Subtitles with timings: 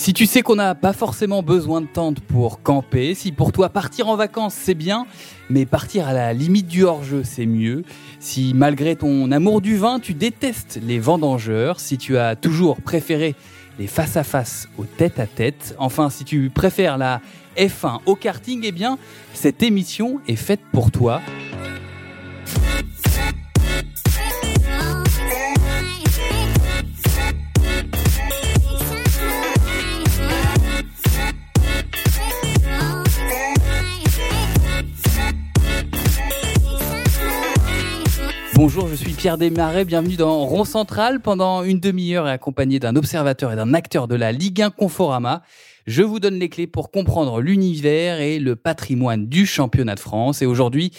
[0.00, 3.68] Si tu sais qu'on n'a pas forcément besoin de tente pour camper, si pour toi
[3.68, 5.06] partir en vacances c'est bien,
[5.50, 7.82] mais partir à la limite du hors-jeu c'est mieux,
[8.18, 13.34] si malgré ton amour du vin tu détestes les vendangeurs, si tu as toujours préféré
[13.78, 17.20] les face-à-face au tête-à-tête, enfin si tu préfères la
[17.58, 18.96] F1 au karting, eh bien
[19.34, 21.20] cette émission est faite pour toi.
[38.62, 41.20] Bonjour, je suis Pierre Desmarais, bienvenue dans Rond Central.
[41.20, 45.40] Pendant une demi-heure et accompagné d'un observateur et d'un acteur de la Ligue 1 Conforama,
[45.86, 50.42] je vous donne les clés pour comprendre l'univers et le patrimoine du championnat de France.
[50.42, 50.92] Et aujourd'hui,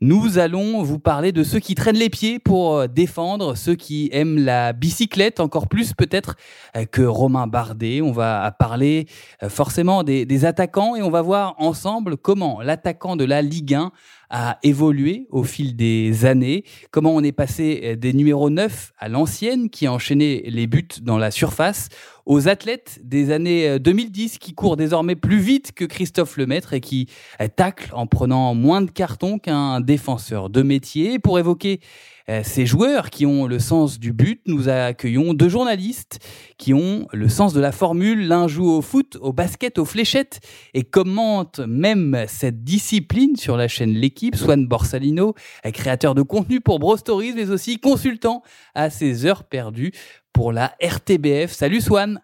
[0.00, 4.10] nous allons vous parler de ceux qui traînent les pieds pour euh, défendre, ceux qui
[4.12, 6.34] aiment la bicyclette, encore plus peut-être
[6.76, 8.02] euh, que Romain Bardet.
[8.02, 9.06] On va parler
[9.42, 13.74] euh, forcément des, des attaquants et on va voir ensemble comment l'attaquant de la Ligue
[13.74, 13.92] 1
[14.36, 19.70] a évolué au fil des années, comment on est passé des numéros 9 à l'ancienne
[19.70, 21.88] qui enchaînait les buts dans la surface,
[22.26, 27.08] aux athlètes des années 2010 qui courent désormais plus vite que Christophe Lemaître et qui
[27.54, 31.20] taclent en prenant moins de cartons qu'un défenseur de métier.
[31.20, 36.20] Pour évoquer euh, ces joueurs qui ont le sens du but, nous accueillons deux journalistes
[36.56, 38.26] qui ont le sens de la formule.
[38.26, 40.40] L'un joue au foot, au basket, aux fléchettes
[40.72, 44.36] et commente même cette discipline sur la chaîne L'équipe.
[44.36, 45.34] Swan Borsalino,
[45.72, 48.42] créateur de contenu pour Bro Stories, mais aussi consultant
[48.74, 49.92] à ses heures perdues
[50.32, 51.52] pour la RTBF.
[51.52, 52.20] Salut Swan.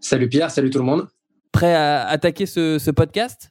[0.00, 1.08] Salut Pierre, salut tout le monde.
[1.50, 3.50] Prêt à attaquer ce, podcast?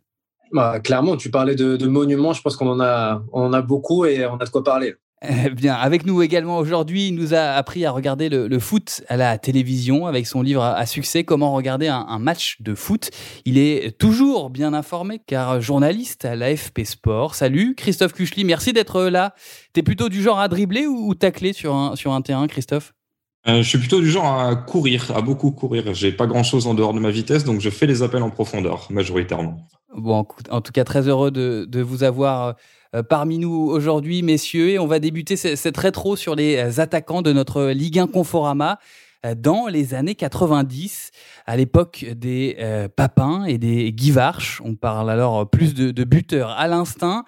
[0.54, 4.06] Bah, Clairement, tu parlais de, monuments, je pense qu'on en, a, on en a beaucoup
[4.06, 4.95] et on a de quoi parler.
[5.23, 9.18] Eh bien, avec nous également aujourd'hui, il nous a appris à regarder le, foot à
[9.18, 13.10] la télévision avec son livre à, succès Comment regarder un, match de foot.
[13.45, 17.33] Il est toujours bien informé car journaliste à l'AFP Sport.
[17.33, 19.33] Salut Christophe Kuchli, merci d'être là.
[19.73, 22.94] T'es plutôt du genre à dribbler ou, tacler sur un, sur un terrain, Christophe?
[23.48, 25.95] Euh, je suis plutôt du genre à courir, à beaucoup courir.
[25.95, 28.30] J'ai pas grand chose en dehors de ma vitesse, donc je fais les appels en
[28.30, 29.58] profondeur majoritairement.
[29.95, 32.54] Bon, en tout cas, très heureux de, de vous avoir euh,
[33.09, 34.70] parmi nous aujourd'hui, messieurs.
[34.70, 38.80] Et on va débuter cette rétro sur les euh, attaquants de notre Ligue 1 Conforama
[39.25, 41.11] euh, dans les années 90,
[41.45, 42.58] à l'époque des
[42.95, 44.61] Papins et des Guivarch.
[44.64, 47.26] On parle alors plus de, buteurs à l'instinct,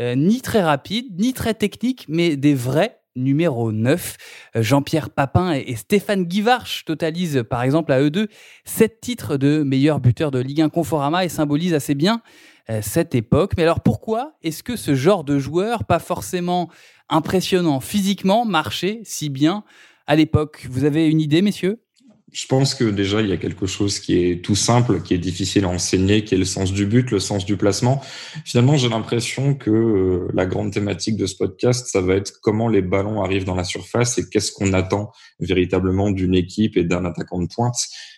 [0.00, 4.16] ni très rapides, ni très techniques, mais des vrais numéro 9.
[4.56, 8.28] Jean-Pierre Papin et Stéphane Guivarch totalisent par exemple à eux deux
[8.64, 13.14] sept titres de meilleurs buteurs de Ligue 1 Conforama et symbolisent assez bien euh, cette
[13.14, 13.52] époque.
[13.56, 16.70] Mais alors pourquoi est-ce que ce genre de joueur, pas forcément
[17.08, 19.64] impressionnant physiquement, marchait si bien
[20.06, 20.66] à l'époque?
[20.70, 21.82] Vous avez une idée, messieurs?
[22.32, 25.18] Je pense que déjà, il y a quelque chose qui est tout simple, qui est
[25.18, 28.00] difficile à enseigner, qui est le sens du but, le sens du placement.
[28.44, 32.68] Finalement, j'ai l'impression que euh, la grande thématique de ce podcast, ça va être comment
[32.68, 35.10] les ballons arrivent dans la surface et qu'est-ce qu'on attend
[35.40, 37.74] véritablement d'une équipe et d'un attaquant de pointe.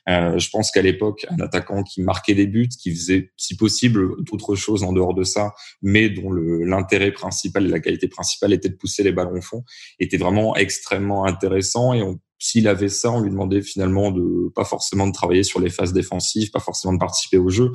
[0.09, 4.23] Euh, je pense qu'à l'époque, un attaquant qui marquait des buts, qui faisait, si possible,
[4.25, 8.69] d'autres choses en dehors de ça, mais dont l'intérêt principal et la qualité principale était
[8.69, 9.65] de pousser les ballons au fond,
[9.99, 14.64] était vraiment extrêmement intéressant et on s'il avait ça, on lui demandait finalement de pas
[14.64, 17.70] forcément de travailler sur les phases défensives, pas forcément de participer au jeu.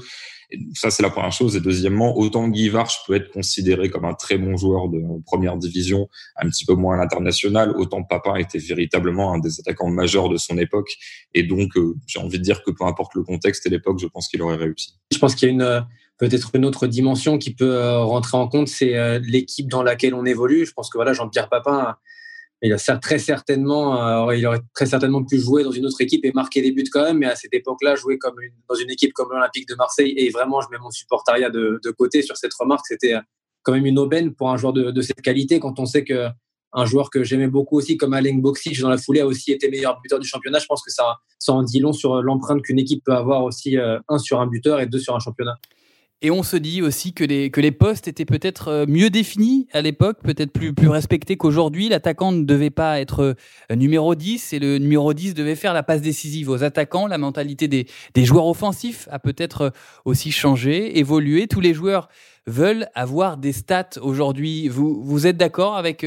[0.74, 1.56] Ça, c'est la première chose.
[1.56, 5.56] Et deuxièmement, autant Guy Varche peut être considéré comme un très bon joueur de première
[5.56, 10.28] division, un petit peu moins à l'international, autant Papin était véritablement un des attaquants majeurs
[10.28, 10.96] de son époque.
[11.34, 14.08] Et donc, euh, j'ai envie de dire que peu importe le contexte et l'époque, je
[14.08, 14.96] pense qu'il aurait réussi.
[15.14, 15.80] Je pense qu'il y a une euh,
[16.18, 20.26] peut-être une autre dimension qui peut euh, rentrer en compte, c'est l'équipe dans laquelle on
[20.26, 20.66] évolue.
[20.66, 21.96] Je pense que voilà, Jean-Pierre Papin
[22.62, 26.26] il a très certainement, euh, il aurait très certainement pu jouer dans une autre équipe
[26.26, 27.20] et marquer des buts quand même.
[27.20, 28.36] Mais à cette époque-là, jouer comme
[28.68, 32.22] dans une équipe comme l'Olympique de Marseille et vraiment, je mets mon supportariat de, côté
[32.22, 33.22] sur cette remarque, c'était euh,
[33.64, 36.28] quand même une aubaine pour un joueur de, cette qualité quand on sait que
[36.74, 39.70] un joueur que j'aimais beaucoup aussi, comme Alain Boxic, dans la foulée, a aussi été
[39.70, 40.60] meilleur buteur du championnat.
[40.60, 43.78] Je pense que ça, ça en dit long sur l'empreinte qu'une équipe peut avoir aussi,
[43.78, 45.56] euh, un sur un buteur et deux sur un championnat.
[46.24, 49.68] Et on se dit aussi que les, que les postes étaient peut-être euh, mieux définis
[49.72, 51.90] à l'époque, peut-être plus, plus respectés qu'aujourd'hui.
[51.90, 53.36] L'attaquant ne devait pas être
[53.72, 57.06] euh, numéro 10 et le numéro 10 devait faire la passe décisive aux attaquants.
[57.06, 57.86] La mentalité des,
[58.16, 59.70] des joueurs offensifs a peut-être euh,
[60.06, 61.46] aussi changé, évolué.
[61.46, 62.10] Tous les joueurs
[62.48, 64.70] veulent avoir des stats aujourd'hui.
[64.70, 66.04] Vous, vous êtes d'accord avec,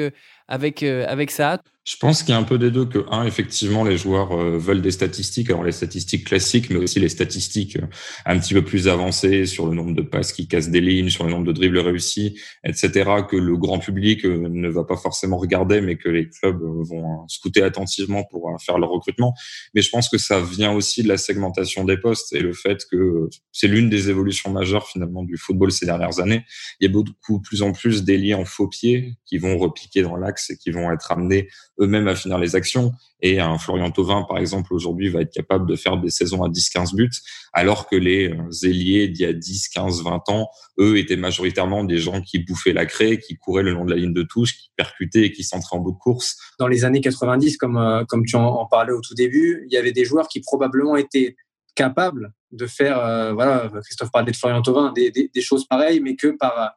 [0.48, 1.60] avec, avec ça?
[1.90, 4.56] Je pense qu'il y a un peu des deux, que un, effectivement, les joueurs euh,
[4.56, 7.86] veulent des statistiques, alors les statistiques classiques, mais aussi les statistiques euh,
[8.26, 11.24] un petit peu plus avancées sur le nombre de passes qui cassent des lignes, sur
[11.24, 15.36] le nombre de dribbles réussis, etc., que le grand public euh, ne va pas forcément
[15.36, 19.34] regarder, mais que les clubs vont scouter attentivement pour faire leur recrutement.
[19.74, 22.84] Mais je pense que ça vient aussi de la segmentation des postes et le fait
[22.88, 26.44] que c'est l'une des évolutions majeures finalement du football ces dernières années.
[26.78, 30.14] Il y a beaucoup plus en plus d'ailiers en faux pieds qui vont repiquer dans
[30.14, 31.48] l'axe et qui vont être amenés
[31.80, 32.92] eux-mêmes à finir les actions.
[33.22, 36.48] Et un Florian Thauvin, par exemple, aujourd'hui, va être capable de faire des saisons à
[36.48, 37.10] 10-15 buts,
[37.52, 40.48] alors que les euh, ailiers d'il y a 10, 15, 20 ans,
[40.78, 43.96] eux, étaient majoritairement des gens qui bouffaient la craie, qui couraient le long de la
[43.96, 46.36] ligne de touche, qui percutaient et qui centraient en bout de course.
[46.58, 49.76] Dans les années 90, comme, euh, comme tu en, parlais au tout début, il y
[49.76, 51.36] avait des joueurs qui probablement étaient
[51.74, 56.16] capables de faire, euh, voilà, Christophe parlait de Florian Thauvin, des, des choses pareilles, mais
[56.16, 56.74] que par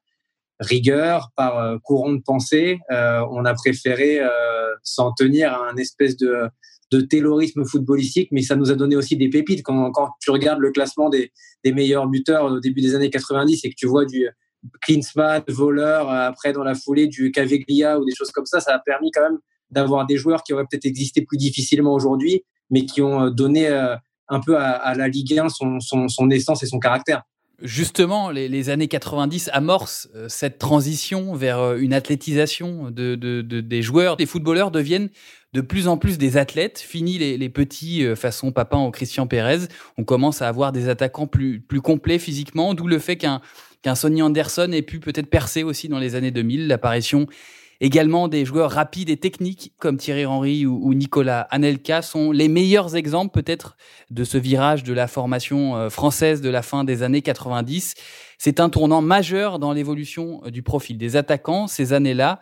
[0.60, 4.30] rigueur, par euh, courant de pensée, euh, on a préféré euh,
[4.84, 6.48] s'en tenir à un espèce de,
[6.92, 9.64] de terrorisme footballistique, mais ça nous a donné aussi des pépites.
[9.64, 11.32] Quand, tu regardes le classement des,
[11.64, 14.28] des, meilleurs buteurs au début des années 90 et que tu vois du
[14.82, 18.80] Klinsmann, voleur, après dans la foulée du Caveglia ou des choses comme ça, ça a
[18.80, 19.40] permis quand même
[19.72, 24.40] d'avoir des joueurs qui auraient peut-être existé plus difficilement aujourd'hui, mais qui ont donné un
[24.40, 27.24] peu à, la Ligue 1 son, son, son essence et son caractère
[27.62, 34.16] justement, les, années 90 amorcent euh, cette transition vers euh, une athlétisation de, des joueurs.
[34.20, 35.10] Les footballeurs deviennent
[35.54, 36.80] de plus en plus des athlètes.
[36.80, 39.68] Fini les, petits euh, façon Papin ou Christian Pérez.
[39.98, 43.42] On commence à avoir des attaquants plus, plus complets physiquement, d'où le fait qu'un
[43.84, 46.68] qu'un Sonny Anderson ait pu peut-être percer aussi dans les années 2000.
[46.68, 47.28] L'apparition
[47.84, 52.96] Également, des joueurs rapides et techniques comme Thierry Henry ou, Nicolas Anelka sont les meilleurs
[52.96, 53.76] exemples peut-être
[54.10, 57.96] de ce virage de la formation euh, française de la fin des années 90.
[58.38, 62.40] C'est un tournant majeur dans l'évolution euh, du profil des attaquants ces années-là.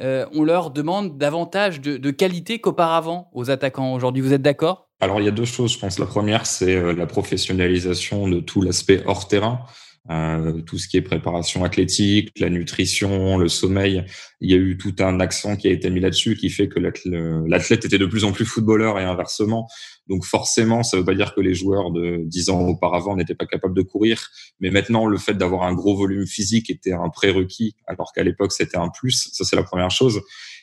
[0.00, 4.22] Euh, on leur demande davantage de, de qualité qu'auparavant aux attaquants aujourd'hui.
[4.22, 4.88] Vous êtes d'accord?
[5.00, 5.98] Alors il y a deux choses, je pense.
[5.98, 9.62] La première, c'est la professionnalisation de tout l'aspect hors terrain.
[10.08, 14.04] Euh, tout ce qui est préparation athlétique, la nutrition, le sommeil.
[14.40, 16.78] Il y a eu tout un accent qui a été mis là-dessus qui fait que
[16.78, 19.68] l'athlète était de plus en plus footballeur et inversement.
[20.06, 23.34] Donc forcément, ça ne veut pas dire que les joueurs de 10 ans auparavant n'étaient
[23.34, 24.28] pas capables de courir,
[24.60, 28.52] mais maintenant le fait d'avoir un gros volume physique était un prérequis, alors qu'à l'époque
[28.52, 29.30] c'était un plus.
[29.32, 30.20] Ça c'est la première chose.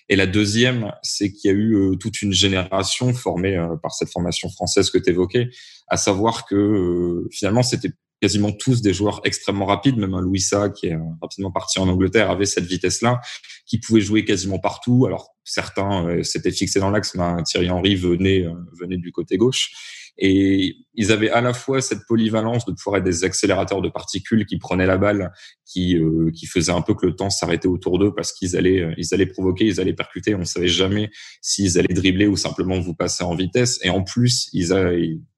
[0.10, 3.94] Et la deuxième, c'est qu'il y a eu euh, toute une génération formée euh, par
[3.94, 5.50] cette formation française que tu évoquais,
[5.88, 7.92] à savoir que finalement c'était
[8.24, 9.98] quasiment tous des joueurs extrêmement rapides.
[9.98, 13.20] Même un Louisa qui est euh, rapidement parti en Angleterre avait cette vitesse-là,
[13.66, 15.06] qui pouvait jouer quasiment partout.
[15.06, 19.38] Alors certains euh, s'étaient fixés dans l'axe, mais Thierry Henry venait euh, venait du côté
[19.38, 19.72] gauche.
[20.18, 24.46] Et ils avaient à la fois cette polyvalence de pouvoir être des accélérateurs de particules
[24.46, 25.32] qui prenaient la balle,
[25.66, 28.82] qui euh, qui faisaient un peu que le temps s'arrêtait autour d'eux parce qu'ils allaient
[28.82, 30.36] euh, ils allaient provoquer, ils allaient percuter.
[30.36, 31.10] On savait jamais
[31.42, 33.80] s'ils allaient dribbler ou simplement vous passer en vitesse.
[33.84, 34.72] Et en plus, ils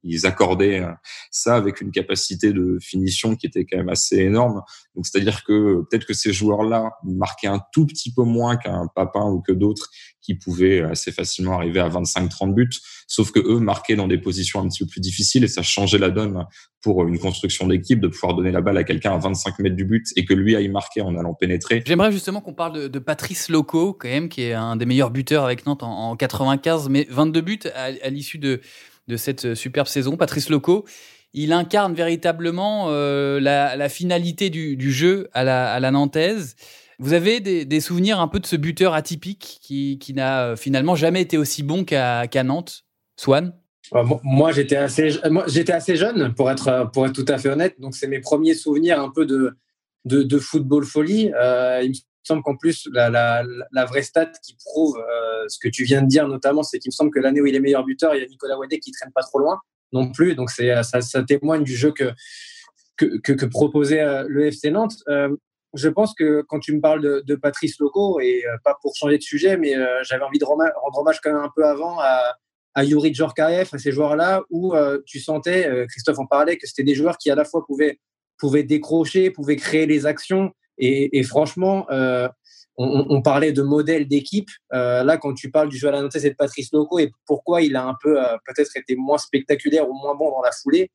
[0.04, 0.92] ils accordaient euh,
[1.31, 4.62] ça avec une capacité de finition qui était quand même assez énorme.
[4.94, 9.25] Donc c'est-à-dire que peut-être que ces joueurs-là marquaient un tout petit peu moins qu'un Papin
[9.25, 9.90] ou que d'autres
[10.21, 12.69] qui pouvaient assez facilement arriver à 25-30 buts,
[13.07, 15.97] sauf que eux marquaient dans des positions un petit peu plus difficiles et ça changeait
[15.97, 16.45] la donne
[16.81, 19.86] pour une construction d'équipe de pouvoir donner la balle à quelqu'un à 25 mètres du
[19.86, 21.83] but et que lui aille marquer en allant pénétrer.
[21.86, 25.45] J'aimerais justement qu'on parle de, Patrice Loco, quand même, qui est un des meilleurs buteurs
[25.45, 28.62] avec Nantes en, 95, mais 22 buts à, l'issue de,
[29.15, 30.18] cette superbe saison.
[30.18, 30.86] Patrice Loco,
[31.33, 36.56] il incarne véritablement euh, la, finalité du, jeu à la, à la nantaise.
[37.00, 40.95] Vous avez des, souvenirs un peu de ce buteur atypique qui, qui n'a euh, finalement
[40.95, 42.86] jamais été aussi bon qu'à Nantes
[43.18, 43.53] Swan
[43.94, 45.09] euh, moi, j'étais assez,
[45.46, 47.79] j'étais assez jeune pour être, pour être tout à fait honnête.
[47.79, 49.55] Donc, c'est mes premiers souvenirs un peu de,
[50.05, 51.31] de, football folie.
[51.36, 55.00] Euh, il me semble qu'en plus, la, la, vraie stat qui prouve
[55.48, 57.53] ce que tu viens de dire, notamment, c'est qu'il me semble que l'année où il
[57.53, 59.60] est meilleur buteur, il y a Nicolas Wadé qui traîne pas trop loin
[59.93, 60.34] non plus.
[60.34, 62.12] Donc, c'est, ça, témoigne du jeu que,
[62.98, 65.03] que, que proposait le FC Nantes
[65.75, 69.17] je pense que quand tu me parles de, Patrice Loco, et euh, pas pour changer
[69.17, 70.63] de sujet, mais euh, j'avais envie de rendre
[70.94, 72.36] hommage quand même un peu avant à,
[72.74, 76.84] à Yuri Djorkaeff, à ces joueurs-là, où euh, tu sentais, Christophe en parlait, que c'était
[76.84, 78.00] des joueurs qui à la fois pouvaient,
[78.38, 80.51] pouvaient décrocher, pouvaient créer les actions.
[80.77, 81.88] Et, franchement,
[82.77, 84.50] on, parlait de modèle d'équipe.
[84.72, 87.77] là, quand tu parles du jeu à la c'est de Patrice Loco et pourquoi il
[87.77, 90.91] a un peu peut-être été moins spectaculaire ou moins bon dans la foulée,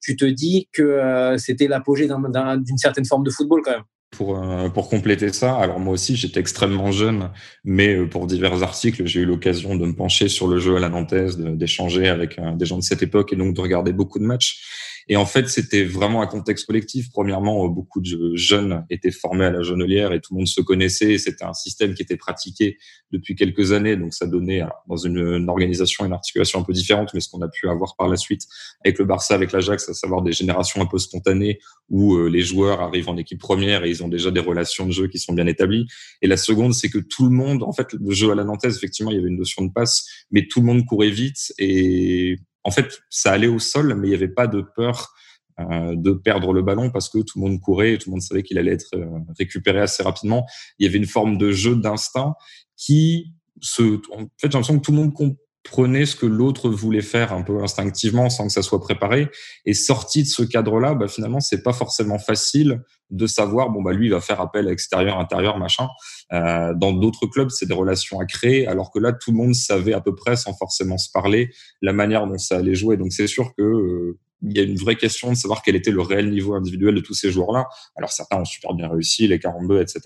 [0.00, 3.84] tu te dis que c'était l'apogée d'une certaine forme de football quand même
[4.16, 7.30] pour, euh, pour compléter ça, alors moi aussi j'étais extrêmement jeune,
[7.64, 10.80] mais euh, pour divers articles, j'ai eu l'occasion de me pencher sur le jeu à
[10.80, 14.18] la nantaise, d'échanger avec euh, des gens de cette époque et donc de regarder beaucoup
[14.18, 14.62] de matchs.
[15.08, 17.10] Et en fait, c'était vraiment un contexte collectif.
[17.10, 21.18] Premièrement, beaucoup de jeunes étaient formés à la Genelière et tout le monde se connaissait.
[21.18, 22.78] C'était un système qui était pratiqué
[23.12, 27.12] depuis quelques années, donc ça donnait dans une, une organisation, une articulation un peu différente,
[27.14, 28.42] mais ce qu'on a pu avoir par la suite
[28.84, 31.58] avec le Barça, avec l'Ajax, à savoir des générations un peu spontanées
[31.90, 34.92] où euh, les joueurs arrivent en équipe première et ils ont déjà des relations de
[34.92, 35.86] jeu qui sont bien établies.
[36.22, 38.76] Et la seconde, c'est que tout le monde, en fait, le jeu à la Nantaise,
[38.76, 42.38] effectivement, il y avait une notion de passe, mais tout le monde courait vite et
[42.64, 45.14] en fait, ça allait au sol, mais il n'y avait pas de peur
[45.60, 48.22] euh, de perdre le ballon parce que tout le monde courait et tout le monde
[48.22, 49.06] savait qu'il allait être euh,
[49.38, 50.46] récupéré assez rapidement.
[50.78, 52.34] Il y avait une forme de jeu d'instinct
[52.76, 55.14] qui se, en fait, j'ai l'impression que tout le monde
[55.62, 59.28] prenait ce que l'autre voulait faire un peu instinctivement sans que ça soit préparé.
[59.64, 63.92] Et sorti de ce cadre-là, bah, finalement, c'est pas forcément facile de savoir, bon, bah,
[63.92, 65.88] lui, il va faire appel à extérieur, intérieur, machin.
[66.32, 69.54] Euh, dans d'autres clubs, c'est des relations à créer, alors que là, tout le monde
[69.54, 71.50] savait à peu près, sans forcément se parler,
[71.82, 72.96] la manière dont ça allait jouer.
[72.96, 74.18] Donc, c'est sûr que euh,
[74.52, 77.14] y a une vraie question de savoir quel était le réel niveau individuel de tous
[77.14, 77.66] ces joueurs-là.
[77.96, 80.00] Alors certains ont super bien réussi, les 42, etc.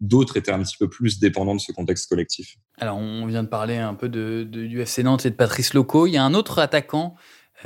[0.00, 2.56] D'autres étaient un petit peu plus dépendants de ce contexte collectif.
[2.78, 5.74] Alors on vient de parler un peu de, de du FC Nantes et de Patrice
[5.74, 6.06] Loco.
[6.06, 7.14] Il y a un autre attaquant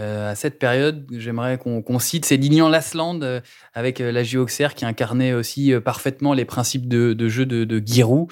[0.01, 3.41] euh, à cette période, j'aimerais qu'on cite, c'est Lilian Lasland euh,
[3.75, 8.29] avec euh, la Auxerre qui incarnait aussi parfaitement les principes de, jeu de, de Giroud,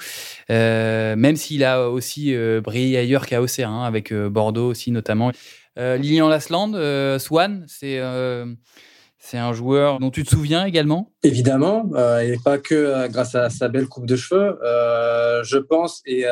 [0.49, 5.31] même s'il a aussi brillé ailleurs qu'à Auxerre, hein, avec Bordeaux aussi notamment.
[5.77, 8.01] Lilian Lasland, Swan, c'est
[9.19, 11.13] c'est un joueur dont tu te souviens également?
[11.23, 11.89] Évidemment,
[12.19, 14.57] et pas que grâce à sa belle coupe de cheveux.
[15.43, 16.25] je pense, et,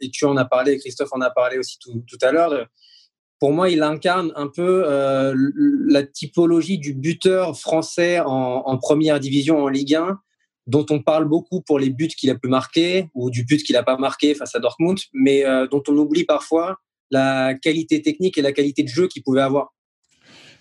[0.00, 2.66] et, tu en as parlé, Christophe en a parlé aussi tout, tout à l'heure.
[3.40, 4.84] Pour moi, il incarne un peu
[5.88, 10.18] la typologie du buteur français en, première division en Ligue 1,
[10.66, 13.74] dont on parle beaucoup pour les buts qu'il a pu marquer ou du but qu'il
[13.74, 16.78] n'a pas marqué face à Dortmund, mais dont on oublie parfois
[17.10, 19.74] la qualité technique et la qualité de jeu qu'il pouvait avoir.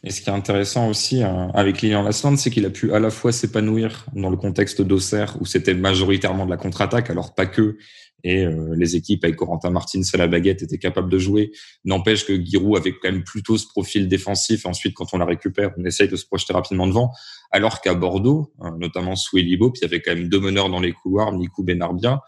[0.03, 3.00] Et ce qui est intéressant aussi hein, avec Lilian Lasland, c'est qu'il a pu à
[3.00, 7.46] la fois s'épanouir dans le contexte d'Auxerre, où c'était majoritairement de la contre-attaque, alors pas
[7.46, 7.77] que,
[8.24, 11.51] et euh, les équipes avec Corentin Martins à la baguette étaient capables de jouer.
[11.84, 14.65] N'empêche que Giroud avait quand même plutôt ce profil défensif.
[14.65, 17.12] Ensuite, quand on la récupère, on essaye de se projeter rapidement devant.
[17.51, 20.70] Alors qu'à Bordeaux, hein, notamment sous Elibo, puis il y avait quand même deux meneurs
[20.70, 22.22] dans les couloirs, Nikou Benarbia,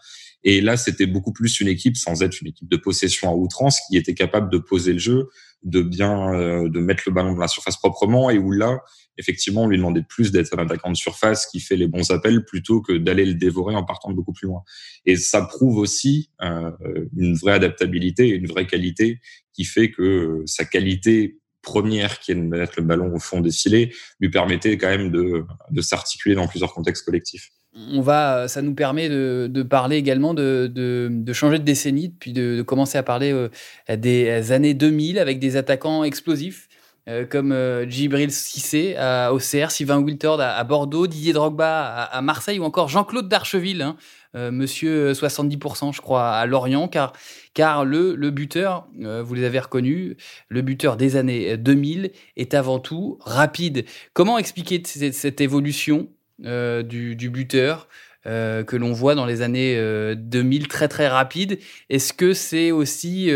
[0.48, 3.80] et là, c'était beaucoup plus une équipe, sans être une équipe de possession à outrance,
[3.88, 5.28] qui était capable de poser le jeu,
[5.64, 8.78] de bien euh, de mettre le ballon dans la surface proprement, et où là,
[9.18, 12.44] effectivement, on lui demandait plus d'être un attaquant de surface qui fait les bons appels
[12.44, 14.62] plutôt que d'aller le dévorer en partant beaucoup plus loin.
[15.04, 16.70] Et ça prouve aussi euh,
[17.16, 19.18] une vraie adaptabilité une vraie qualité
[19.52, 23.50] qui fait que sa qualité première, qui est de mettre le ballon au fond des
[23.50, 27.50] filets, lui permettait quand même de, de s'articuler dans plusieurs contextes collectifs
[27.92, 32.98] on va, ça nous permet de, parler également de, changer de décennie, puis de, commencer
[32.98, 33.48] à parler euh,
[33.96, 36.68] des années 2000 avec des attaquants explosifs
[37.08, 42.58] euh, comme euh, Djibril Cissé à Auxerre, Sylvain Wiltord à, Bordeaux, Didier Drogba à, Marseille
[42.58, 43.96] ou encore Jean-Claude Darcheville, hein,
[44.34, 47.12] monsieur 70% je crois à Lorient, car,
[47.54, 50.16] car le, le buteur, vous les avez reconnus,
[50.48, 53.84] le buteur des années 2000 est avant tout rapide.
[54.12, 56.08] Comment expliquer cette évolution
[56.44, 57.88] euh, du, buteur
[58.26, 59.74] euh, que l'on voit dans les années
[60.16, 61.58] 2000 euh, très très rapide.
[61.88, 63.30] Est-ce que c'est aussi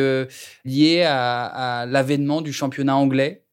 [0.65, 3.45] lié à, l'avènement du championnat anglais?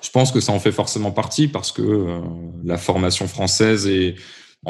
[0.00, 2.20] Je pense que ça en fait forcément partie parce que
[2.64, 4.14] la formation française est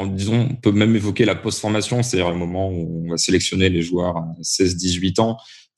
[0.05, 3.81] disons, on peut même évoquer la post-formation, c'est-à-dire le moment où on va sélectionner les
[3.81, 5.37] joueurs à 16-18 ans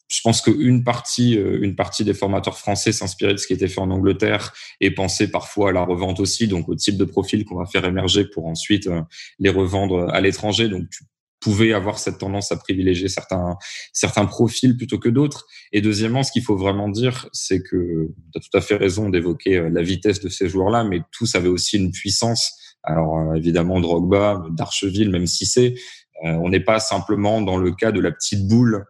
[0.10, 3.68] je pense qu'une partie, euh, une partie des formateurs français s'inspiraient de ce qui était
[3.68, 7.46] fait en Angleterre et pensaient parfois à la revente aussi, donc au type de profil
[7.46, 9.02] qu'on va faire émerger pour ensuite euh,
[9.38, 10.68] les revendre à l'étranger.
[10.68, 11.04] Donc, tu
[11.40, 13.56] pouvais avoir cette tendance à privilégier certains,
[13.94, 15.46] certains profils plutôt que d'autres.
[15.72, 19.10] Et deuxièmement, ce qu'il faut vraiment dire, c'est que tu as tout à fait raison
[19.10, 22.58] d'évoquer euh, la vitesse de ces joueurs-là, mais tous avaient aussi une puissance.
[22.82, 25.76] Alors, évidemment, Drogba, Darcheville, même si c'est,
[26.24, 28.86] on n'est pas simplement dans le cas de la petite boule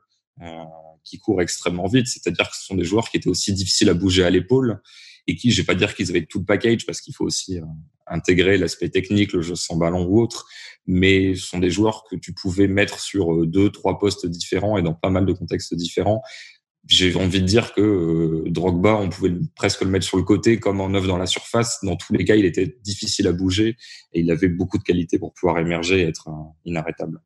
[1.09, 2.07] qui courent extrêmement vite.
[2.07, 4.81] C'est-à-dire que ce sont des joueurs qui étaient aussi difficiles à bouger à l'épaule
[5.27, 7.59] et qui, je vais pas dire qu'ils avaient tout le package parce qu'il faut aussi
[7.59, 7.63] euh,
[8.07, 10.47] intégrer l'aspect technique, le jeu sans ballon ou autre.
[10.87, 14.77] Mais ce sont des joueurs que tu pouvais mettre sur euh, deux, trois postes différents
[14.77, 16.21] et dans pas mal de contextes différents.
[16.87, 20.59] J'ai envie de dire que euh, Drogba, on pouvait presque le mettre sur le côté
[20.59, 21.79] comme en neuf dans la surface.
[21.83, 23.75] Dans tous les cas, il était difficile à bouger
[24.13, 26.29] et il avait beaucoup de qualité pour pouvoir émerger et être
[26.65, 27.21] inarrêtable.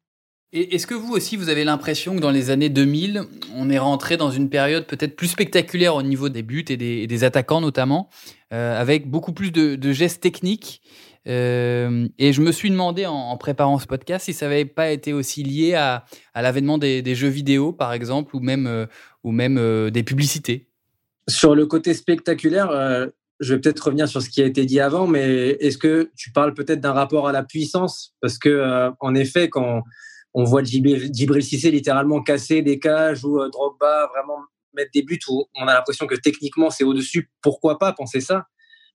[0.54, 3.24] Est-ce que vous aussi, vous avez l'impression que dans les années 2000,
[3.56, 7.24] on est rentré dans une période peut-être plus spectaculaire au niveau des buts et des,
[7.24, 8.08] attaquants notamment,
[8.54, 10.84] euh, avec beaucoup plus de, gestes techniques
[11.28, 15.12] euh, Et je me suis demandé en, préparant ce podcast si ça n'avait pas été
[15.12, 16.06] aussi lié à,
[16.36, 18.86] l'avènement des, jeux vidéo, par exemple, ou même, euh,
[19.24, 20.68] ou même des publicités.
[21.28, 25.08] Sur le côté spectaculaire, je vais peut-être revenir sur ce qui a été dit avant,
[25.08, 28.14] mais est-ce que tu parles peut-être d'un rapport à la puissance?
[28.22, 29.82] Parce que, en effet, quand
[30.34, 34.40] on voit Djibril Cissé littéralement casser des cages ou Drogba vraiment
[34.74, 38.48] mettre des buts où on a l'impression que techniquement c'est au-dessus, pourquoi pas penser ça?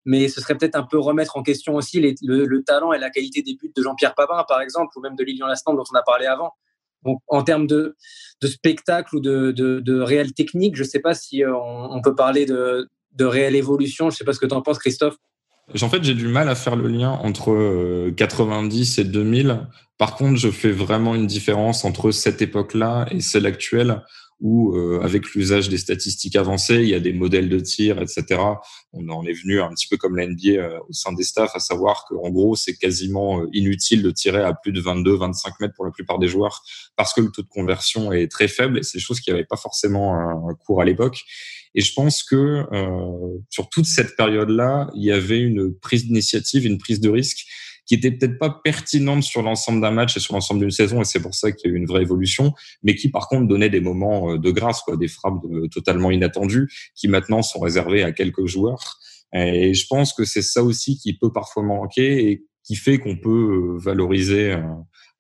[0.05, 3.43] Mais ce serait peut-être un peu remettre en question aussi le, talent et la qualité
[3.43, 6.03] des buts de Jean-Pierre Papin, par exemple, ou même de Lilian Lastan, dont on a
[6.03, 6.53] parlé avant.
[7.05, 7.97] Donc, en termes de,
[8.43, 12.47] spectacle ou de, de, réelle technique, je ne sais pas si euh, on, peut parler
[12.47, 12.89] de
[13.25, 14.09] réelle évolution.
[14.09, 15.17] Je ne sais pas ce que tu en penses, Christophe.
[15.83, 19.67] En fait, j'ai du mal à faire le lien entre 90 euh, et 2000.
[19.99, 24.03] Par contre, je fais vraiment une différence entre cette époque-là et celle actuelle
[24.41, 28.41] où, euh, avec l'usage des statistiques avancées, il y a des modèles de tir, etc.
[28.93, 31.57] On en est venu un petit peu comme la NBA euh, au sein des staffs,
[31.57, 35.75] à savoir qu'en gros, c'est quasiment inutile de tirer à plus de 22, 25 mètres
[35.75, 36.63] pour la plupart des joueurs
[36.97, 39.45] parce que le taux de conversion est très faible et c'est des choses qui n'avaient
[39.45, 41.25] pas forcément un, cours à l'époque.
[41.75, 42.65] Et je pense que
[43.51, 47.47] sur toute cette période-là, il y avait une prise d'initiative, une prise de risque
[47.89, 51.05] qui était peut-être pas pertinente sur l'ensemble d'un match et sur l'ensemble d'une saison, et
[51.05, 53.71] c'est pour ça qu'il y a eu une vraie évolution, mais qui par contre donnait
[53.71, 58.13] des moments euh, de grâce, quoi, des frappes totalement inattendues, qui maintenant sont réservées à
[58.13, 58.99] quelques joueurs.
[59.33, 63.17] Et je pense que c'est ça aussi qui peut parfois manquer et qui fait qu'on
[63.17, 63.31] peut
[63.75, 64.63] euh, valoriser euh,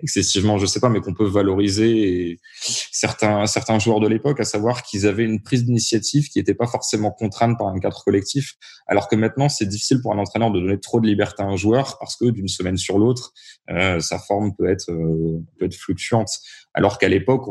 [0.00, 4.82] excessivement, je sais pas, mais qu'on peut valoriser certains certains joueurs de l'époque, à savoir
[4.82, 8.54] qu'ils avaient une prise d'initiative qui n'était pas forcément contrainte par un cadre collectif,
[8.86, 11.56] alors que maintenant c'est difficile pour un entraîneur de donner trop de liberté à un
[11.56, 13.32] joueur parce que d'une semaine sur l'autre,
[13.70, 16.30] euh, sa forme peut être euh, peut être fluctuante.
[16.74, 17.46] Alors qu'à l'époque,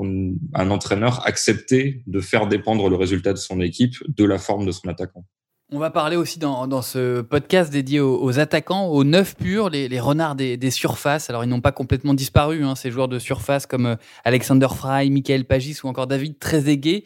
[0.53, 4.71] un entraîneur acceptait de faire dépendre le résultat de son équipe de la forme de
[4.71, 5.25] son attaquant.
[5.69, 9.89] On va parler aussi dans, dans ce podcast dédié aux, attaquants, aux neuf purs, les,
[9.89, 11.29] les renards des, des, surfaces.
[11.29, 15.09] Alors, ils n'ont pas complètement disparu, hein, ces joueurs de surface comme euh, Alexander Fry,
[15.09, 17.03] Michael Pagis ou encore David Trezeguet.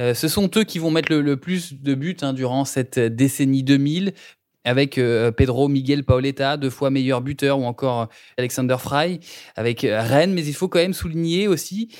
[0.00, 3.62] Euh, ce sont eux qui vont mettre le, plus de buts hein, durant cette décennie
[3.62, 4.12] 2000,
[4.64, 9.20] avec euh, Pedro Miguel Paoletta, deux fois meilleur buteur, ou encore Alexander Fry,
[9.54, 10.32] avec Rennes.
[10.32, 11.94] Mais il faut quand même souligner aussi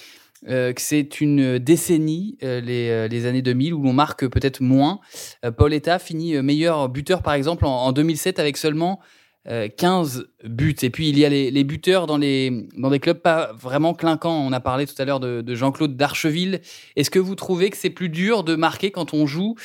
[0.48, 4.60] euh, que c'est une décennie, euh, les, euh, les, années 2000, où l'on marque peut-être
[4.60, 5.00] moins.
[5.56, 9.00] Paul Eta finit meilleur buteur, par exemple, en, 2007 avec seulement
[9.46, 10.76] 15 buts.
[10.82, 12.68] Et puis, il y a les, buteurs dans, des
[13.00, 14.46] clubs pas vraiment clinquants.
[14.46, 16.60] On a parlé tout à l'heure de, de Jean-Claude Darcheville.
[16.96, 19.56] Est-ce que vous trouvez que c'est plus dur de marquer quand on joue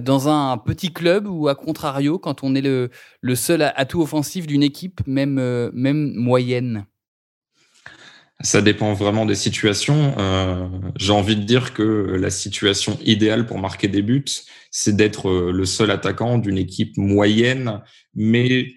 [0.00, 2.90] dans un petit club ou à contrario quand on est le,
[3.34, 6.86] seul atout offensif d'une équipe, même moyenne?
[8.42, 10.14] Ça dépend vraiment des situations.
[10.18, 14.24] Euh, J'ai envie de dire que la situation idéale pour marquer des buts,
[14.70, 17.80] c'est d'être euh, le seul attaquant d'une équipe moyenne,
[18.14, 18.74] mais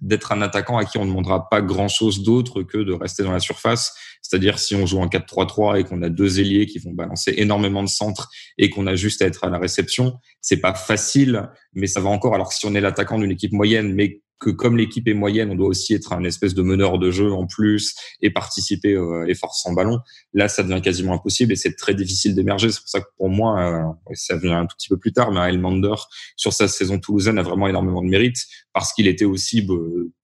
[0.00, 3.32] d'être un attaquant à qui on ne demandera pas grand-chose d'autre que de rester dans
[3.32, 3.94] la surface.
[4.22, 7.82] C'est-à-dire si on joue en 4-3-3 et qu'on a deux ailiers qui vont balancer énormément
[7.82, 11.86] de centres et qu'on a juste à être à la réception, c'est pas facile, mais
[11.86, 12.34] ça va encore.
[12.34, 15.54] Alors si on est l'attaquant d'une équipe moyenne, mais que comme l'équipe est moyenne, on
[15.54, 19.24] doit aussi être un espèce de meneur de jeu en plus et participer euh, à
[19.24, 20.00] l'effort sans ballon.
[20.34, 22.70] Là, ça devient quasiment impossible et c'est très difficile d'émerger.
[22.70, 25.32] C'est pour ça que pour moi, euh, ça vient un tout petit peu plus tard,
[25.32, 25.94] mais Elmander,
[26.36, 28.36] sur sa saison toulousaine, a vraiment énormément de mérite
[28.74, 29.74] parce qu'il était aussi bah,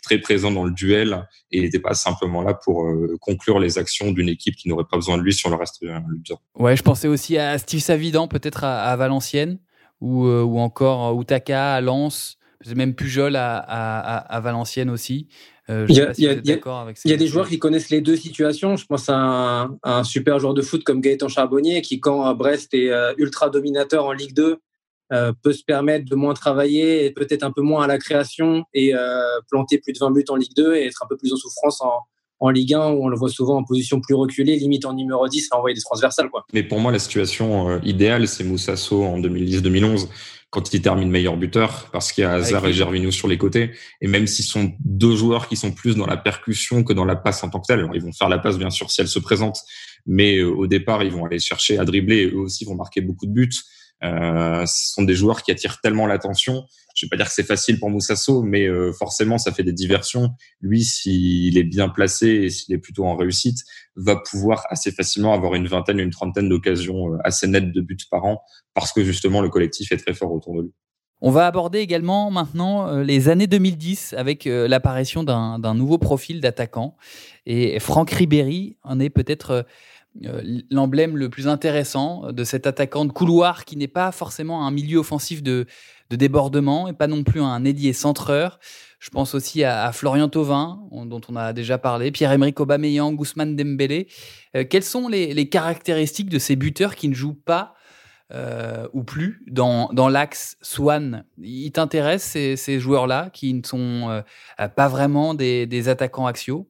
[0.03, 3.79] très présent dans le duel et il n'était pas simplement là pour euh, conclure les
[3.79, 6.41] actions d'une équipe qui n'aurait pas besoin de lui sur le reste du temps.
[6.57, 9.59] Ouais, je pensais aussi à Steve Savidan, peut-être à, Valenciennes
[10.01, 12.37] ou, ou encore Utaka à Lens
[12.75, 15.29] même Pujol à, à, Valenciennes aussi.
[15.71, 18.77] Euh, il y a, il y a des joueurs qui connaissent les deux situations.
[18.77, 22.91] Je pense à un, super joueur de foot comme Gaëtan Charbonnier qui, quand Brest est
[22.91, 24.57] euh, ultra dominateur en Ligue 2,
[25.13, 28.65] euh, peut se permettre de moins travailler et peut-être un peu moins à la création
[28.75, 28.93] et
[29.51, 31.81] planter plus de 20 buts en Ligue 2 et être un peu plus en souffrance
[31.81, 32.01] en,
[32.41, 35.29] en Ligue 1 où on le voit souvent en position plus reculée, limite en numéro
[35.29, 36.29] 10 à envoyer des transversales.
[36.31, 36.45] Quoi.
[36.53, 40.09] Mais pour moi, la situation idéale, c'est Moussasso en 2010-2011
[40.53, 43.71] quand il termine meilleur buteur parce qu'il y a Hazard et Gervinho sur les côtés.
[44.03, 47.17] Et même s'ils sont deux joueurs qui sont plus dans la percussion que dans la
[47.17, 49.19] passe en tant que telle, ils vont faire la passe bien sûr si elle se
[49.19, 49.59] présente,
[50.07, 53.01] mais euh, au départ ils vont aller chercher à dribbler et eux aussi vont marquer
[53.01, 53.51] beaucoup de buts.
[54.05, 57.47] Euh, ce sont des joueurs qui attirent tellement l'attention je vais pas dire que c'est
[57.47, 60.31] facile pour Moussasso, mais euh, forcément, ça fait des diversions.
[60.61, 63.59] Lui, s'il est bien placé et s'il est plutôt en réussite,
[63.97, 67.97] va pouvoir assez facilement avoir une vingtaine, une trentaine d'occasions euh, assez nettes de buts
[68.11, 68.43] par an,
[68.75, 70.73] parce que justement, le collectif est très fort autour de lui.
[71.25, 76.97] On va aborder également maintenant euh, les années 2010 avec l'apparition d'un nouveau profil d'attaquant.
[77.47, 79.65] Et Franck Ribéry en est peut-être
[80.71, 84.99] l'emblème le plus intéressant de cet attaquant de couloir qui n'est pas forcément un milieu
[84.99, 85.67] offensif de,
[86.13, 88.61] de débordement et pas non plus un ailier centreur.
[89.01, 94.07] Je pense aussi à, Florian Thauvin, dont on a déjà parlé, Pierre-Emerick Aubameyang, Ousmane Dembélé.
[94.55, 97.75] Euh, quelles sont les, caractéristiques de ces buteurs qui ne jouent pas
[98.95, 101.25] ou plus dans, dans l'axe Swan?
[101.39, 104.23] Ils t'intéressent ces, joueurs-là qui ne sont
[104.77, 106.69] pas vraiment des, des attaquants axiaux?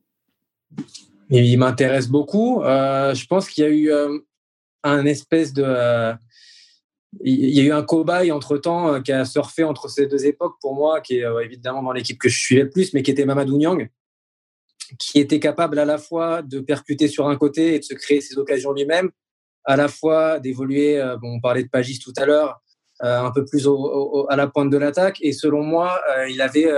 [1.30, 2.62] Il m'intéresse beaucoup.
[2.62, 3.90] je pense qu'il y a eu
[4.84, 6.14] un espèce de
[7.20, 10.24] il y a eu un cobaye entre temps euh, qui a surfé entre ces deux
[10.26, 13.02] époques pour moi, qui est euh, évidemment dans l'équipe que je suivais le plus, mais
[13.02, 13.88] qui était Mamadou Niang,
[14.98, 18.20] qui était capable à la fois de percuter sur un côté et de se créer
[18.20, 19.10] ses occasions lui-même,
[19.64, 22.60] à la fois d'évoluer, euh, on parlait de Pagis tout à l'heure,
[23.04, 23.66] un peu plus
[24.28, 25.18] à la pointe de l'attaque.
[25.22, 26.70] Et selon moi, il avait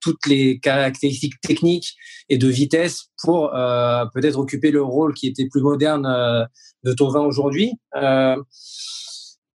[0.00, 1.96] toutes les caractéristiques techniques
[2.30, 3.50] et de vitesse pour
[4.14, 6.48] peut-être occuper le rôle qui était plus moderne
[6.82, 7.74] de Tovin aujourd'hui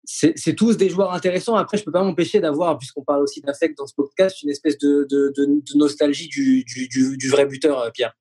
[0.04, 1.54] c'est tous des joueurs intéressants.
[1.54, 4.78] Après, je peux pas m'empêcher d'avoir, puisqu'on parle aussi d'affect dans ce podcast, une espèce
[4.78, 5.06] de,
[5.76, 8.16] nostalgie du, vrai buteur, euh, Pierre.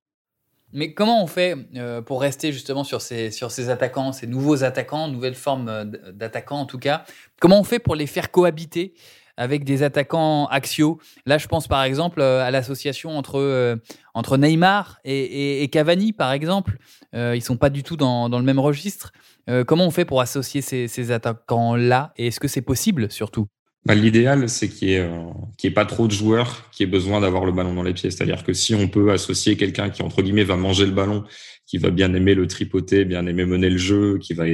[0.74, 4.64] Mais comment on fait euh, pour rester justement sur ces, sur ces attaquants, ces nouveaux
[4.64, 7.04] attaquants, nouvelles formes euh, d'attaquants en tout cas?
[7.42, 8.94] Comment on fait pour les faire cohabiter?
[9.38, 13.80] Avec des attaquants axiaux Là, je pense par exemple à l'association entre,
[14.14, 16.78] entre Neymar et, Cavani, par exemple.
[17.14, 19.12] ils sont pas du tout dans, dans le même registre.
[19.50, 23.48] Euh, comment on fait pour associer ces, attaquants-là Et est-ce que c'est possible surtout?
[23.86, 27.46] Bah, L'idéal, c'est qu'il n'y ait, euh, pas trop de joueurs qui aient besoin d'avoir
[27.46, 28.12] le ballon dans les pieds.
[28.12, 31.24] C'est-à-dire que si on peut associer quelqu'un qui, entre guillemets, va manger le ballon,
[31.66, 34.46] qui va bien aimer le tripoter, bien aimer mener le jeu, qui va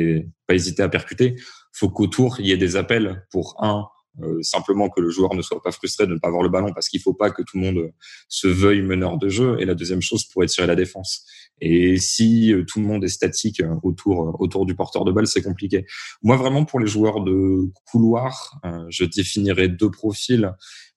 [0.47, 1.35] pas hésiter à percuter,
[1.73, 3.87] faut qu'autour, il y ait des appels pour, un,
[4.21, 6.73] euh, simplement que le joueur ne soit pas frustré de ne pas avoir le ballon
[6.73, 7.91] parce qu'il faut pas que tout le monde
[8.27, 9.57] se veuille meneur de jeu.
[9.59, 11.25] Et la deuxième chose pour étirer la défense.
[11.61, 15.27] Et si euh, tout le monde est statique euh, autour autour du porteur de balle,
[15.27, 15.85] c'est compliqué.
[16.23, 20.51] Moi, vraiment, pour les joueurs de couloir, je définirais deux profils.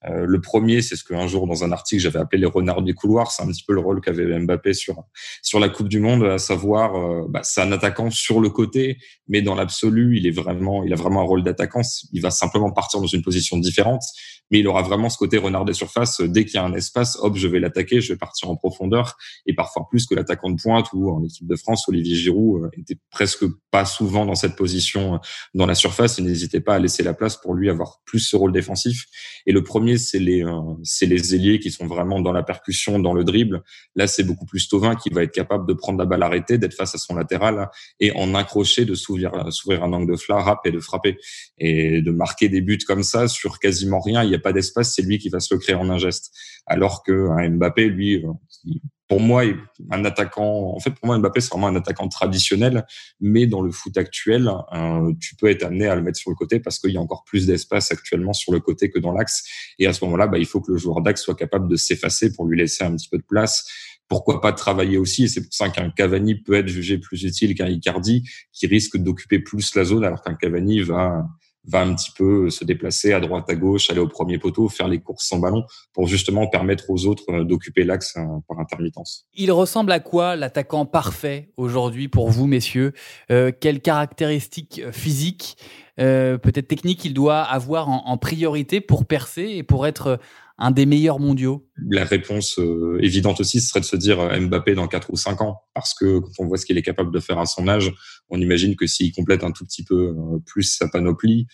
[0.08, 2.94] Euh, le premier, c'est ce qu'un jour dans un article j'avais appelé les renards du
[2.94, 3.30] couloir.
[3.30, 5.04] C'est un petit peu le rôle qu'avait Mbappé sur
[5.42, 8.98] sur la Coupe du Monde, à savoir, euh, bah, c'est un attaquant sur le côté,
[9.28, 11.82] mais dans l'absolu, il est vraiment, il a vraiment un rôle d'attaquant.
[12.12, 14.02] Il va simplement partir dans une position différente,
[14.50, 16.20] mais il aura vraiment ce côté renard des surfaces.
[16.20, 19.16] Dès qu'il y a un espace, hop, je vais l'attaquer, je vais partir en profondeur,
[19.46, 22.68] et parfois plus que l'attaquant de pointe ou en équipe de France, Olivier Giroud euh,
[22.78, 25.20] était presque pas souvent dans cette position
[25.54, 28.36] dans la surface et n'hésitait pas à laisser la place pour lui avoir plus ce
[28.36, 29.04] rôle défensif.
[29.46, 32.98] Et le premier c'est les euh, c'est les ailiers qui sont vraiment dans la percussion,
[32.98, 33.62] dans le dribble.
[33.94, 36.74] Là, c'est beaucoup plus Tovin qui va être capable de prendre la balle arrêtée, d'être
[36.74, 37.68] face à son latéral
[38.00, 41.16] et en accrocher, de s'ouvrir s'ouvrir un angle de frappe et de frapper
[41.58, 44.22] et de marquer des buts comme ça sur quasiment rien.
[44.22, 46.32] Il n'y a pas d'espace, c'est lui qui va se le créer en un geste.
[46.66, 48.72] Alors que Mbappé, lui, euh,
[49.10, 49.42] pour moi,
[49.90, 52.86] un attaquant, en fait, pour moi, Mbappé, c'est vraiment un attaquant traditionnel,
[53.20, 56.36] mais dans le foot actuel, euh, tu peux être amené à le mettre sur le
[56.36, 59.42] côté parce qu'il y a encore plus d'espace actuellement sur le côté que dans l'axe.
[59.80, 62.32] Et à ce moment-là, bah, il faut que le joueur d'axe soit capable de s'effacer
[62.32, 63.66] pour lui laisser un petit peu de place.
[64.06, 67.68] Pourquoi pas travailler aussi c'est pour ça qu'un Cavani peut être jugé plus utile qu'un
[67.68, 71.26] Icardi, qui risque d'occuper plus la zone, alors qu'un Cavani va
[71.64, 74.88] va un petit peu se déplacer à droite, à gauche, aller au premier poteau, faire
[74.88, 79.26] les courses sans ballon pour justement permettre aux autres euh, d'occuper l'axe euh, par intermittence.
[79.34, 82.92] Il ressemble à quoi l'attaquant parfait aujourd'hui pour vous, messieurs?
[83.30, 85.56] Euh, Quelles caractéristiques physiques,
[85.96, 90.18] peut-être techniques, il doit avoir en, priorité pour percer et pour être
[90.60, 94.38] un des meilleurs mondiaux La réponse euh, évidente aussi, ce serait de se dire euh,
[94.38, 95.62] Mbappé dans 4 ou 5 ans.
[95.74, 97.92] Parce que quand on voit ce qu'il est capable de faire à son âge,
[98.28, 101.46] on imagine que s'il complète un tout petit peu euh, plus sa panoplie,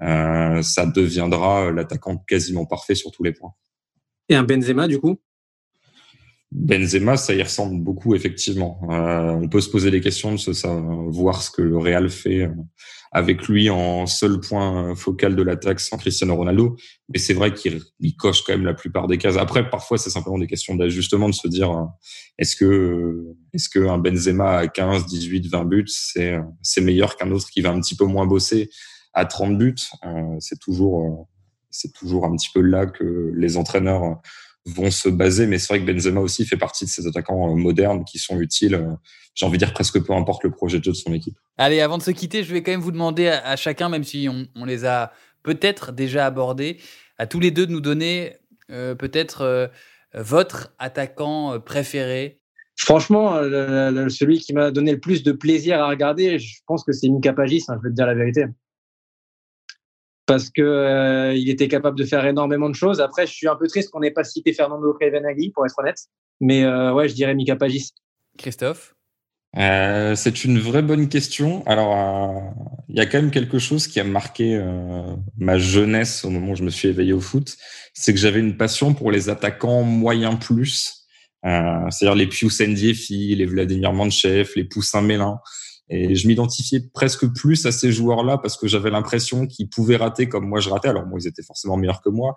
[0.00, 3.52] ça deviendra l'attaquant quasiment parfait sur tous les points.
[4.28, 5.20] Et un Benzema, du coup?
[6.54, 8.80] Benzema, ça y ressemble beaucoup, effectivement.
[8.88, 12.48] on peut se poser des questions de ça, voir ce que le Real fait
[13.14, 16.76] avec lui en seul point focal de l'attaque sans Cristiano Ronaldo.
[17.08, 17.80] Mais c'est vrai qu'il
[18.18, 19.36] coche quand même la plupart des cases.
[19.36, 21.84] Après, parfois, c'est simplement des questions d'ajustement, de se dire euh,
[22.38, 27.30] est-ce que est-ce que un Benzema à 15, 18, 20 buts, c'est c'est meilleur qu'un
[27.30, 28.68] autre qui va un petit peu moins bosser
[29.12, 29.76] à 30 buts?
[30.04, 31.24] Euh, c'est toujours euh,
[31.70, 34.20] c'est toujours un petit peu là que les entraîneurs
[34.66, 35.46] vont se baser.
[35.46, 38.96] Mais c'est vrai que Benzema aussi fait partie de ces attaquants modernes qui sont utiles
[39.34, 41.36] j'ai envie de dire presque peu importe le projet de jeu de son équipe.
[41.58, 44.28] Allez, avant de se quitter, je vais quand même vous demander à, chacun, même si
[44.28, 46.78] on, les a peut-être déjà abordés,
[47.18, 48.36] à tous les deux de nous donner
[48.70, 49.66] euh, peut-être euh,
[50.14, 52.40] votre attaquant euh, préféré.
[52.76, 53.34] Franchement,
[54.08, 57.32] celui qui m'a donné le plus de plaisir à regarder, je pense que c'est Mika
[57.32, 58.46] Pagis, hein, je vais te dire la vérité.
[60.26, 63.00] Parce que il était capable de faire énormément de choses.
[63.00, 65.98] Après, je suis un peu triste qu'on n'ait pas cité Fernando Crevenagui, pour être honnête.
[66.40, 67.92] Mais ouais, je dirais Mika Pagis.
[68.38, 68.94] Christophe?
[69.56, 71.64] Euh, c'est une vraie bonne question.
[71.66, 72.40] Alors, euh,
[72.88, 76.52] il y a quand même quelque chose qui a marqué euh, ma jeunesse au moment
[76.52, 77.56] où je me suis éveillé au foot,
[77.92, 81.06] c'est que j'avais une passion pour les attaquants moyens plus,
[81.44, 85.38] c'est-à-dire les Pius Ndiefi, les Vladimir Manchev, les Poussin Mélin.
[85.90, 90.28] Et je m'identifiais presque plus à ces joueurs-là parce que j'avais l'impression qu'ils pouvaient rater
[90.28, 90.88] comme moi je ratais.
[90.88, 92.36] Alors moi, ils étaient forcément meilleurs que moi,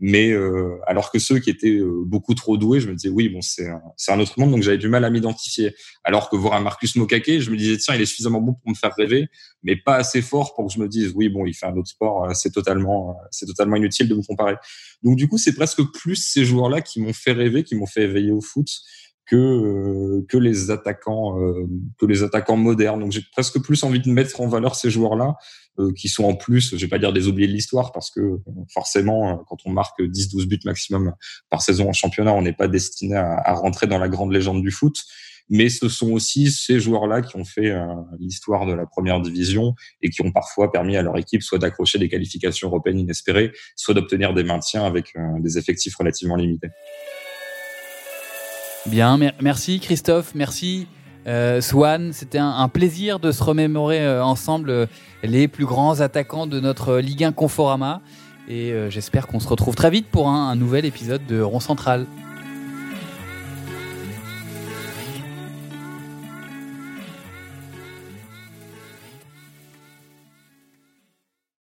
[0.00, 3.28] mais euh, alors que ceux qui étaient euh, beaucoup trop doués, je me disais oui,
[3.28, 5.74] bon, c'est un, un, autre monde, donc j'avais du mal à m'identifier.
[6.04, 8.70] Alors que voir un Marcus Mokake, je me disais tiens, il est suffisamment bon pour
[8.70, 9.28] me faire rêver,
[9.64, 11.90] mais pas assez fort pour que je me dise oui, bon, il fait un autre
[11.90, 14.54] sport, euh, c'est totalement, c'est totalement inutile de me comparer.
[15.02, 18.04] Donc du coup, c'est presque plus ces joueurs-là qui m'ont fait rêver, qui m'ont fait
[18.04, 18.68] éveiller au foot
[19.28, 21.38] que que les attaquants
[21.98, 23.00] que les attaquants modernes.
[23.00, 25.36] Donc j'ai presque plus envie de mettre en valeur ces joueurs-là
[25.80, 28.40] euh, qui sont en plus, je vais pas dire des oubliés de l'histoire, parce que
[28.74, 31.14] forcément, euh, quand on marque 10-12 buts maximum
[31.50, 34.60] par saison en championnat, on n'est pas destiné à, à, rentrer dans la grande légende
[34.60, 34.96] du foot.
[35.50, 37.86] Mais ce sont aussi ces joueurs-là qui ont fait euh,
[38.18, 42.00] l'histoire de la première division et qui ont parfois permis à leur équipe soit d'accrocher
[42.00, 46.68] des qualifications européennes inespérées, soit d'obtenir des maintiens avec des effectifs relativement limités.
[48.90, 50.86] Bien, merci Christophe, merci
[51.26, 54.86] euh, Swan, c'était un, plaisir de se remémorer euh, ensemble euh,
[55.22, 58.00] les plus grands attaquants de notre Ligue 1 Conforama.
[58.48, 62.06] Et j'espère qu'on se retrouve très vite pour un, un nouvel épisode de Rond Central.